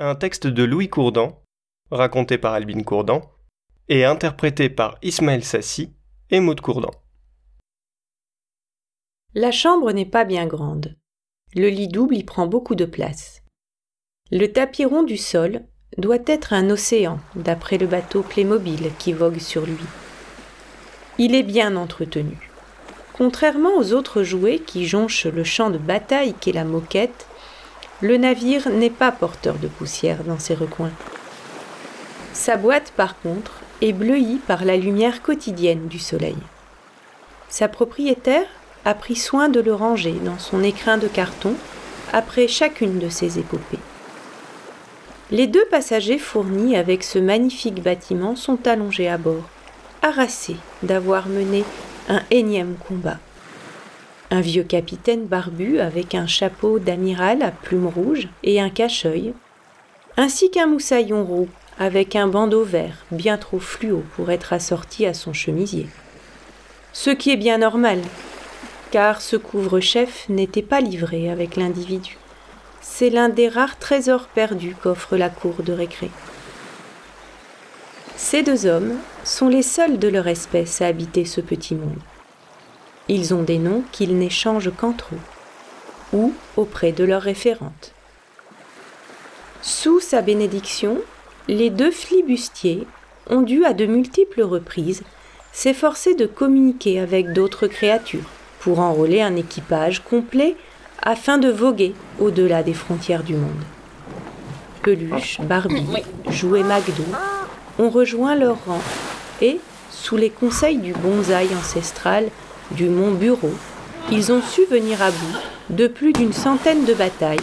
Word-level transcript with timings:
un 0.00 0.14
texte 0.14 0.46
de 0.46 0.62
Louis 0.62 0.88
Courdan, 0.88 1.42
raconté 1.90 2.38
par 2.38 2.54
Albine 2.54 2.84
Courdan, 2.84 3.22
et 3.88 4.04
interprété 4.04 4.70
par 4.70 4.96
Ismaël 5.02 5.42
Sassi 5.42 5.92
et 6.30 6.38
Maud 6.40 6.60
Courdan. 6.60 6.92
La 9.34 9.50
chambre 9.50 9.92
n'est 9.92 10.06
pas 10.06 10.24
bien 10.24 10.46
grande. 10.46 10.96
Le 11.54 11.68
lit 11.68 11.88
double 11.88 12.16
y 12.16 12.22
prend 12.22 12.46
beaucoup 12.46 12.74
de 12.74 12.84
place. 12.84 13.42
Le 14.30 14.46
tapis 14.46 14.84
rond 14.84 15.02
du 15.02 15.16
sol 15.16 15.62
doit 15.96 16.18
être 16.26 16.52
un 16.52 16.70
océan, 16.70 17.18
d'après 17.34 17.78
le 17.78 17.86
bateau 17.86 18.22
Playmobil 18.22 18.90
qui 18.98 19.12
vogue 19.12 19.38
sur 19.38 19.66
lui. 19.66 19.84
Il 21.18 21.34
est 21.34 21.42
bien 21.42 21.74
entretenu. 21.74 22.36
Contrairement 23.14 23.76
aux 23.76 23.92
autres 23.94 24.22
jouets 24.22 24.60
qui 24.60 24.86
jonchent 24.86 25.26
le 25.26 25.42
champ 25.42 25.70
de 25.70 25.78
bataille 25.78 26.34
qu'est 26.34 26.52
la 26.52 26.64
moquette, 26.64 27.26
le 28.00 28.16
navire 28.16 28.68
n'est 28.68 28.90
pas 28.90 29.10
porteur 29.10 29.56
de 29.56 29.66
poussière 29.66 30.22
dans 30.24 30.38
ses 30.38 30.54
recoins. 30.54 30.92
Sa 32.32 32.56
boîte, 32.56 32.92
par 32.96 33.18
contre, 33.20 33.60
est 33.82 33.92
bleuie 33.92 34.38
par 34.46 34.64
la 34.64 34.76
lumière 34.76 35.22
quotidienne 35.22 35.88
du 35.88 35.98
soleil. 35.98 36.36
Sa 37.48 37.68
propriétaire 37.68 38.46
a 38.84 38.94
pris 38.94 39.16
soin 39.16 39.48
de 39.48 39.60
le 39.60 39.74
ranger 39.74 40.14
dans 40.24 40.38
son 40.38 40.62
écrin 40.62 40.98
de 40.98 41.08
carton 41.08 41.54
après 42.12 42.46
chacune 42.46 42.98
de 42.98 43.08
ses 43.08 43.38
épopées. 43.38 43.78
Les 45.30 45.46
deux 45.46 45.64
passagers 45.66 46.18
fournis 46.18 46.76
avec 46.76 47.04
ce 47.04 47.18
magnifique 47.18 47.82
bâtiment 47.82 48.36
sont 48.36 48.66
allongés 48.66 49.08
à 49.08 49.18
bord, 49.18 49.48
harassés 50.02 50.56
d'avoir 50.82 51.28
mené 51.28 51.64
un 52.08 52.22
énième 52.30 52.76
combat. 52.76 53.18
Un 54.30 54.40
vieux 54.40 54.62
capitaine 54.62 55.26
barbu 55.26 55.80
avec 55.80 56.14
un 56.14 56.26
chapeau 56.26 56.78
d'amiral 56.78 57.42
à 57.42 57.50
plumes 57.50 57.86
rouges 57.86 58.28
et 58.42 58.60
un 58.60 58.70
cache-œil, 58.70 59.32
ainsi 60.16 60.50
qu'un 60.50 60.66
moussaillon 60.66 61.24
roux 61.24 61.48
avec 61.78 62.16
un 62.16 62.28
bandeau 62.28 62.64
vert 62.64 63.04
bien 63.10 63.38
trop 63.38 63.60
fluo 63.60 64.02
pour 64.16 64.30
être 64.30 64.52
assorti 64.52 65.06
à 65.06 65.14
son 65.14 65.32
chemisier. 65.32 65.86
Ce 66.92 67.10
qui 67.10 67.30
est 67.30 67.36
bien 67.36 67.58
normal, 67.58 68.00
car 68.90 69.20
ce 69.20 69.36
couvre-chef 69.36 70.28
n'était 70.28 70.62
pas 70.62 70.80
livré 70.80 71.30
avec 71.30 71.56
l'individu 71.56 72.18
c'est 72.80 73.10
l'un 73.10 73.28
des 73.28 73.48
rares 73.48 73.78
trésors 73.78 74.26
perdus 74.26 74.74
qu'offre 74.82 75.16
la 75.16 75.28
cour 75.28 75.62
de 75.62 75.72
récré. 75.72 76.10
Ces 78.16 78.42
deux 78.42 78.66
hommes 78.66 78.96
sont 79.24 79.48
les 79.48 79.62
seuls 79.62 79.98
de 79.98 80.08
leur 80.08 80.26
espèce 80.26 80.82
à 80.82 80.86
habiter 80.86 81.24
ce 81.24 81.40
petit 81.40 81.74
monde. 81.74 82.00
Ils 83.08 83.32
ont 83.34 83.42
des 83.42 83.58
noms 83.58 83.82
qu'ils 83.92 84.18
n'échangent 84.18 84.72
qu'entre 84.76 85.14
eux, 85.14 86.16
ou 86.16 86.32
auprès 86.56 86.92
de 86.92 87.04
leurs 87.04 87.22
référentes. 87.22 87.92
Sous 89.62 90.00
sa 90.00 90.22
bénédiction, 90.22 90.98
les 91.48 91.70
deux 91.70 91.90
flibustiers 91.90 92.86
ont 93.28 93.42
dû 93.42 93.64
à 93.64 93.72
de 93.72 93.86
multiples 93.86 94.42
reprises 94.42 95.02
s'efforcer 95.52 96.14
de 96.14 96.26
communiquer 96.26 97.00
avec 97.00 97.32
d'autres 97.32 97.66
créatures 97.66 98.30
pour 98.60 98.80
enrôler 98.80 99.22
un 99.22 99.36
équipage 99.36 100.04
complet 100.04 100.56
afin 101.02 101.38
de 101.38 101.48
voguer 101.48 101.94
au-delà 102.20 102.62
des 102.62 102.74
frontières 102.74 103.22
du 103.22 103.34
monde. 103.34 103.64
Peluche, 104.82 105.40
Barbie, 105.40 105.86
Jouet 106.28 106.62
McDo 106.62 107.04
ont 107.78 107.90
rejoint 107.90 108.34
leur 108.34 108.64
rang 108.66 108.80
et, 109.40 109.60
sous 109.90 110.16
les 110.16 110.30
conseils 110.30 110.78
du 110.78 110.92
bonsaï 110.92 111.48
ancestral 111.58 112.28
du 112.72 112.88
Mont 112.88 113.12
Bureau, 113.12 113.52
ils 114.10 114.32
ont 114.32 114.42
su 114.42 114.64
venir 114.66 115.02
à 115.02 115.10
bout 115.10 115.38
de 115.70 115.86
plus 115.86 116.12
d'une 116.12 116.32
centaine 116.32 116.84
de 116.84 116.94
batailles, 116.94 117.38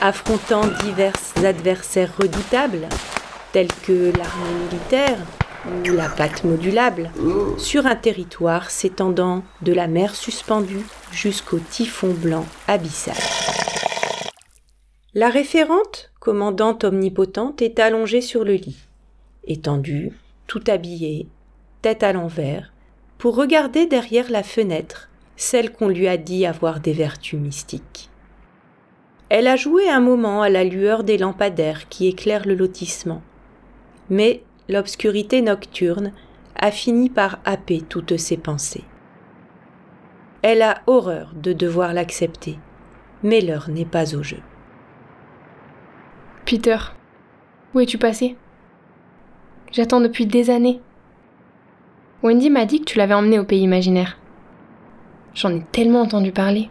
affrontant 0.00 0.62
divers 0.82 1.14
adversaires 1.42 2.12
redoutables, 2.18 2.88
tels 3.52 3.72
que 3.86 4.12
l'armée 4.16 4.64
militaire 4.70 5.18
ou 5.88 5.92
la 5.94 6.08
patte 6.08 6.44
modulable, 6.44 7.10
sur 7.58 7.86
un 7.86 7.96
territoire 7.96 8.70
s'étendant 8.70 9.42
de 9.62 9.72
la 9.72 9.88
mer 9.88 10.14
suspendue 10.14 10.84
jusqu'au 11.10 11.58
typhon 11.58 12.12
blanc 12.12 12.46
abyssal. 12.68 13.16
La 15.14 15.30
référente, 15.30 16.10
commandante 16.20 16.84
omnipotente, 16.84 17.62
est 17.62 17.78
allongée 17.78 18.20
sur 18.20 18.44
le 18.44 18.52
lit, 18.52 18.76
étendue, 19.46 20.12
tout 20.46 20.62
habillée, 20.68 21.26
tête 21.80 22.02
à 22.02 22.12
l'envers, 22.12 22.72
pour 23.18 23.36
regarder 23.36 23.86
derrière 23.86 24.30
la 24.30 24.42
fenêtre 24.42 25.08
celle 25.36 25.72
qu'on 25.72 25.88
lui 25.88 26.08
a 26.08 26.16
dit 26.16 26.46
avoir 26.46 26.80
des 26.80 26.92
vertus 26.92 27.38
mystiques. 27.38 28.10
Elle 29.28 29.46
a 29.46 29.56
joué 29.56 29.88
un 29.88 30.00
moment 30.00 30.42
à 30.42 30.48
la 30.48 30.64
lueur 30.64 31.04
des 31.04 31.18
lampadaires 31.18 31.88
qui 31.88 32.06
éclairent 32.06 32.46
le 32.46 32.54
lotissement, 32.54 33.22
mais 34.08 34.42
l'obscurité 34.68 35.42
nocturne 35.42 36.12
a 36.58 36.70
fini 36.70 37.10
par 37.10 37.38
happer 37.44 37.82
toutes 37.82 38.16
ses 38.16 38.36
pensées. 38.36 38.84
Elle 40.42 40.62
a 40.62 40.80
horreur 40.86 41.32
de 41.34 41.52
devoir 41.52 41.92
l'accepter, 41.92 42.58
mais 43.22 43.40
l'heure 43.40 43.68
n'est 43.68 43.84
pas 43.84 44.14
au 44.14 44.22
jeu. 44.22 44.40
Peter, 46.44 46.78
où 47.74 47.80
es-tu 47.80 47.98
passé? 47.98 48.36
J'attends 49.72 50.00
depuis 50.00 50.26
des 50.26 50.50
années. 50.50 50.80
Wendy 52.26 52.50
m'a 52.50 52.64
dit 52.64 52.80
que 52.80 52.86
tu 52.86 52.98
l'avais 52.98 53.14
emmené 53.14 53.38
au 53.38 53.44
pays 53.44 53.60
imaginaire. 53.60 54.18
J'en 55.32 55.54
ai 55.54 55.62
tellement 55.70 56.00
entendu 56.00 56.32
parler. 56.32 56.68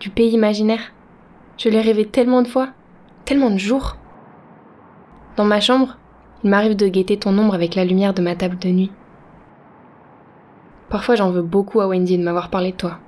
Du 0.00 0.10
pays 0.10 0.32
imaginaire. 0.32 0.92
Je 1.58 1.68
l'ai 1.68 1.80
rêvé 1.80 2.06
tellement 2.06 2.42
de 2.42 2.48
fois, 2.48 2.70
tellement 3.24 3.50
de 3.50 3.56
jours. 3.56 3.98
Dans 5.36 5.44
ma 5.44 5.60
chambre, 5.60 5.96
il 6.42 6.50
m'arrive 6.50 6.74
de 6.74 6.88
guetter 6.88 7.16
ton 7.16 7.38
ombre 7.38 7.54
avec 7.54 7.76
la 7.76 7.84
lumière 7.84 8.14
de 8.14 8.22
ma 8.22 8.34
table 8.34 8.58
de 8.58 8.68
nuit. 8.68 8.90
Parfois 10.88 11.14
j'en 11.14 11.30
veux 11.30 11.42
beaucoup 11.42 11.80
à 11.80 11.86
Wendy 11.86 12.18
de 12.18 12.24
m'avoir 12.24 12.50
parlé 12.50 12.72
de 12.72 12.76
toi. 12.76 12.98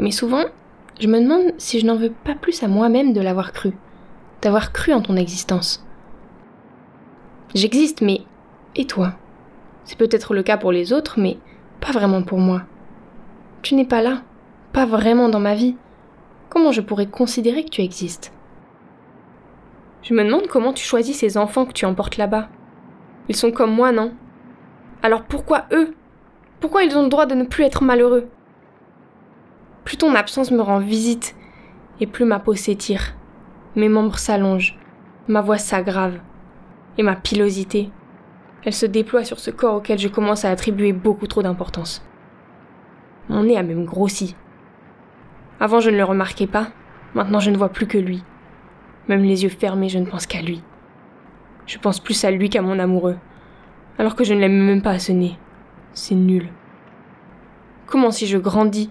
Mais 0.00 0.10
souvent, 0.10 0.42
je 0.98 1.06
me 1.06 1.20
demande 1.20 1.54
si 1.56 1.78
je 1.78 1.86
n'en 1.86 1.94
veux 1.94 2.10
pas 2.10 2.34
plus 2.34 2.64
à 2.64 2.68
moi-même 2.68 3.12
de 3.12 3.20
l'avoir 3.20 3.52
cru, 3.52 3.74
d'avoir 4.42 4.72
cru 4.72 4.92
en 4.92 5.02
ton 5.02 5.14
existence. 5.14 5.86
J'existe, 7.54 8.00
mais... 8.00 8.22
Et 8.74 8.86
toi? 8.86 9.14
C'est 9.84 9.98
peut-être 9.98 10.34
le 10.34 10.42
cas 10.42 10.56
pour 10.56 10.72
les 10.72 10.92
autres, 10.92 11.18
mais 11.18 11.38
pas 11.80 11.92
vraiment 11.92 12.22
pour 12.22 12.38
moi. 12.38 12.62
Tu 13.62 13.74
n'es 13.74 13.84
pas 13.84 14.02
là, 14.02 14.22
pas 14.72 14.86
vraiment 14.86 15.28
dans 15.28 15.40
ma 15.40 15.54
vie. 15.54 15.76
Comment 16.48 16.72
je 16.72 16.80
pourrais 16.80 17.06
considérer 17.06 17.64
que 17.64 17.70
tu 17.70 17.82
existes? 17.82 18.32
Je 20.02 20.14
me 20.14 20.24
demande 20.24 20.46
comment 20.46 20.72
tu 20.72 20.84
choisis 20.84 21.18
ces 21.18 21.36
enfants 21.36 21.66
que 21.66 21.72
tu 21.72 21.84
emportes 21.86 22.16
là-bas. 22.16 22.48
Ils 23.28 23.36
sont 23.36 23.52
comme 23.52 23.74
moi, 23.74 23.92
non? 23.92 24.12
Alors 25.02 25.22
pourquoi 25.24 25.66
eux? 25.72 25.94
Pourquoi 26.60 26.82
ils 26.82 26.96
ont 26.96 27.02
le 27.02 27.08
droit 27.08 27.26
de 27.26 27.34
ne 27.34 27.44
plus 27.44 27.64
être 27.64 27.84
malheureux? 27.84 28.28
Plus 29.84 29.96
ton 29.96 30.14
absence 30.14 30.50
me 30.50 30.60
rend 30.60 30.78
visite, 30.78 31.34
et 32.00 32.06
plus 32.06 32.24
ma 32.24 32.38
peau 32.38 32.54
s'étire, 32.54 33.14
mes 33.76 33.88
membres 33.88 34.18
s'allongent, 34.18 34.78
ma 35.26 35.40
voix 35.40 35.58
s'aggrave, 35.58 36.18
et 36.98 37.02
ma 37.02 37.16
pilosité, 37.16 37.90
elle 38.64 38.72
se 38.72 38.86
déploie 38.86 39.24
sur 39.24 39.38
ce 39.38 39.50
corps 39.50 39.76
auquel 39.76 39.98
je 39.98 40.08
commence 40.08 40.44
à 40.44 40.50
attribuer 40.50 40.92
beaucoup 40.92 41.26
trop 41.26 41.42
d'importance. 41.42 42.04
Mon 43.28 43.44
nez 43.44 43.56
a 43.56 43.62
même 43.62 43.84
grossi. 43.84 44.34
Avant 45.60 45.80
je 45.80 45.90
ne 45.90 45.96
le 45.96 46.04
remarquais 46.04 46.46
pas, 46.46 46.68
maintenant 47.14 47.40
je 47.40 47.50
ne 47.50 47.56
vois 47.56 47.70
plus 47.70 47.86
que 47.86 47.98
lui. 47.98 48.22
Même 49.08 49.22
les 49.22 49.44
yeux 49.44 49.48
fermés, 49.48 49.88
je 49.88 49.98
ne 49.98 50.06
pense 50.06 50.26
qu'à 50.26 50.42
lui. 50.42 50.62
Je 51.66 51.78
pense 51.78 52.00
plus 52.00 52.24
à 52.24 52.30
lui 52.30 52.48
qu'à 52.48 52.62
mon 52.62 52.78
amoureux, 52.78 53.16
alors 53.98 54.14
que 54.14 54.24
je 54.24 54.34
ne 54.34 54.40
l'aime 54.40 54.64
même 54.64 54.82
pas 54.82 54.92
à 54.92 54.98
ce 54.98 55.12
nez. 55.12 55.38
C'est 55.92 56.14
nul. 56.14 56.48
Comment 57.86 58.10
si 58.10 58.26
je 58.26 58.38
grandis, 58.38 58.90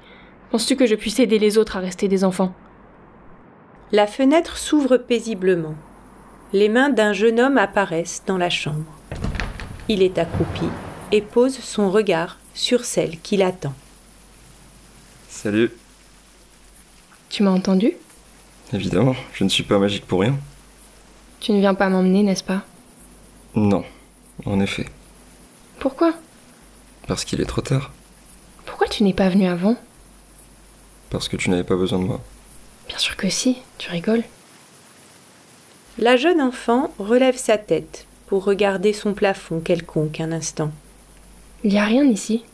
Penses-tu 0.52 0.76
que 0.76 0.88
je 0.88 0.96
puisse 0.96 1.20
aider 1.20 1.38
les 1.38 1.60
autres 1.60 1.78
à 1.78 1.80
rester 1.80 2.08
des 2.08 2.24
enfants? 2.24 2.54
La 3.92 4.08
fenêtre 4.08 4.58
s'ouvre 4.58 4.98
paisiblement. 4.98 5.76
Les 6.54 6.70
mains 6.70 6.90
d'un 6.90 7.14
jeune 7.14 7.40
homme 7.40 7.60
apparaissent 7.60 8.24
dans 8.26 8.38
la 8.38 8.50
chambre. 8.50 9.00
Il 9.92 10.04
est 10.04 10.20
accroupi 10.20 10.68
et 11.12 11.20
pose 11.20 11.58
son 11.58 11.90
regard 11.90 12.38
sur 12.54 12.86
celle 12.86 13.20
qui 13.22 13.38
l'attend. 13.38 13.74
Salut. 15.30 15.72
Tu 17.30 17.42
m'as 17.42 17.50
entendu? 17.50 17.94
Évidemment, 18.72 19.16
je 19.34 19.44
ne 19.44 19.50
suis 19.50 19.64
pas 19.64 19.80
magique 19.80 20.06
pour 20.06 20.22
rien. 20.22 20.38
Tu 21.40 21.54
ne 21.54 21.60
viens 21.60 21.74
pas 21.74 21.90
m'emmener, 21.90 22.22
n'est-ce 22.22 22.44
pas? 22.44 22.62
Non, 23.56 23.84
en 24.46 24.60
effet. 24.60 24.86
Pourquoi? 25.80 26.14
Parce 27.08 27.26
qu'il 27.26 27.42
est 27.42 27.46
trop 27.46 27.62
tard. 27.62 27.92
Pourquoi 28.68 28.88
tu 28.88 29.04
n'es 29.04 29.14
pas 29.14 29.30
venu 29.30 29.48
avant? 29.48 29.76
Parce 31.10 31.28
que 31.28 31.36
tu 31.36 31.50
n'avais 31.50 31.64
pas 31.64 31.76
besoin 31.76 31.98
de 31.98 32.04
moi. 32.04 32.22
Bien 32.88 33.00
sûr 33.00 33.18
que 33.18 33.30
si, 33.30 33.58
tu 33.80 33.90
rigoles. 33.90 34.24
La 35.98 36.16
jeune 36.16 36.42
enfant 36.42 36.94
relève 37.00 37.38
sa 37.38 37.58
tête 37.58 38.06
pour 38.30 38.46
regarder 38.46 38.94
son 38.94 39.16
plafond 39.16 39.60
quelconque 39.60 40.20
un 40.20 40.32
instant. 40.32 40.70
Il 41.64 41.72
n'y 41.72 41.80
a 41.80 41.84
rien 41.84 42.06
ici, 42.06 42.46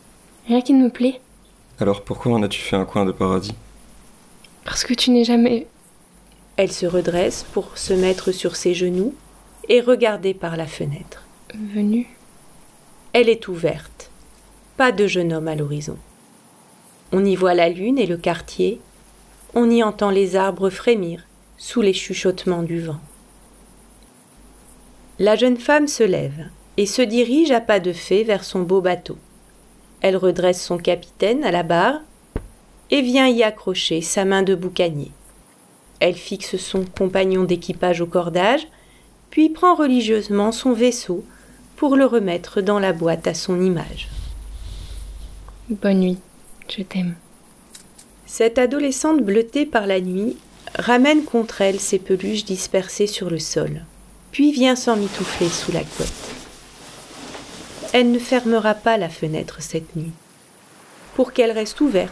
rien 0.48 0.62
qui 0.62 0.74
ne 0.74 0.86
me 0.86 0.90
plaît. 0.90 1.20
Alors 1.82 2.02
pourquoi 2.02 2.32
en 2.32 2.44
as-tu 2.44 2.62
fait 2.62 2.78
un 2.78 2.86
coin 2.86 3.06
de 3.06 3.12
paradis? 3.12 3.54
Parce 4.64 4.86
que 4.86 4.94
tu 4.94 5.12
n'es 5.12 5.26
jamais... 5.26 5.68
Elle 6.56 6.72
se 6.72 6.86
redresse 6.86 7.46
pour 7.52 7.78
se 7.78 7.92
mettre 7.92 8.32
sur 8.32 8.56
ses 8.56 8.74
genoux 8.74 9.14
et 9.68 9.82
regarder 9.82 10.34
par 10.34 10.56
la 10.56 10.66
fenêtre. 10.66 11.24
Venu 11.54 12.08
Elle 13.12 13.28
est 13.28 13.50
ouverte. 13.50 14.10
Pas 14.78 14.94
de 14.94 15.08
jeune 15.08 15.34
homme 15.34 15.50
à 15.50 15.56
l'horizon. 15.56 15.98
On 17.12 17.26
y 17.26 17.36
voit 17.36 17.54
la 17.54 17.68
lune 17.68 18.00
et 18.00 18.06
le 18.06 18.16
quartier. 18.16 18.80
On 19.54 19.70
y 19.70 19.84
entend 19.84 20.10
les 20.10 20.38
arbres 20.38 20.70
frémir 20.70 21.26
sous 21.58 21.82
les 21.82 21.94
chuchotements 21.94 22.64
du 22.64 22.80
vent. 22.80 23.02
La 25.18 25.38
jeune 25.38 25.56
femme 25.56 25.88
se 25.88 26.04
lève 26.04 26.50
et 26.76 26.86
se 26.86 27.02
dirige 27.02 27.52
à 27.52 27.62
pas 27.62 27.80
de 27.80 27.94
fée 27.94 28.26
vers 28.26 28.44
son 28.44 28.64
beau 28.64 28.82
bateau. 28.82 29.18
Elle 30.02 30.18
redresse 30.18 30.62
son 30.62 30.78
capitaine 30.78 31.46
à 31.46 31.52
la 31.52 31.64
barre 31.64 32.02
et 32.92 33.02
vient 33.02 33.28
y 33.28 33.42
accrocher 33.42 34.02
sa 34.02 34.26
main 34.26 34.44
de 34.44 34.56
boucanier. 34.56 35.12
Elle 36.02 36.16
fixe 36.16 36.58
son 36.58 36.84
compagnon 36.84 37.46
d'équipage 37.46 38.02
au 38.02 38.06
cordage, 38.06 38.68
puis 39.30 39.50
prend 39.50 39.74
religieusement 39.74 40.52
son 40.52 40.74
vaisseau 40.74 41.24
pour 41.78 41.96
le 41.96 42.06
remettre 42.06 42.60
dans 42.60 42.80
la 42.80 42.92
boîte 42.92 43.26
à 43.28 43.34
son 43.34 43.62
image. 43.62 44.10
Bonne 45.70 46.02
nuit, 46.02 46.18
je 46.68 46.84
t'aime. 46.84 47.16
Cette 48.26 48.58
adolescente 48.58 49.22
bleutée 49.22 49.66
par 49.66 49.88
la 49.88 50.02
nuit 50.02 50.36
ramène 50.78 51.24
contre 51.24 51.62
elle 51.62 51.80
ses 51.80 52.00
peluches 52.00 52.44
dispersées 52.44 53.08
sur 53.08 53.30
le 53.30 53.40
sol, 53.40 53.86
puis 54.36 54.52
vient 54.52 54.76
s'emmitoufler 54.76 55.48
sous 55.48 55.72
la 55.72 55.80
couette. 55.80 56.12
Elle 57.94 58.12
ne 58.12 58.20
fermera 58.20 58.74
pas 58.74 58.98
la 58.98 59.08
fenêtre 59.08 59.62
cette 59.62 59.96
nuit, 59.96 60.12
pour 61.16 61.32
qu'elle 61.32 61.54
reste 61.54 61.80
ouverte 61.80 62.12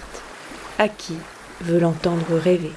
à 0.80 0.88
qui 0.88 1.18
veut 1.60 1.80
l'entendre 1.80 2.38
rêver. 2.38 2.72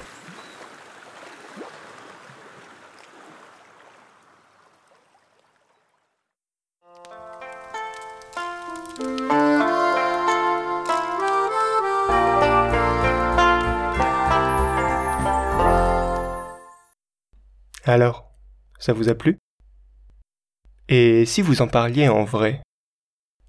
Alors, 17.85 18.27
ça 18.79 18.93
vous 18.93 19.09
a 19.09 19.15
plu? 19.15 19.37
Et 20.89 21.25
si 21.25 21.41
vous 21.41 21.61
en 21.61 21.67
parliez 21.67 22.07
en 22.07 22.23
vrai, 22.23 22.61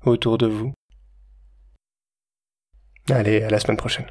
autour 0.04 0.38
de 0.38 0.46
vous? 0.46 0.72
Allez, 3.10 3.42
à 3.42 3.50
la 3.50 3.58
semaine 3.58 3.76
prochaine. 3.76 4.06